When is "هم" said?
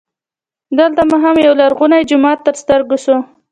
1.23-1.35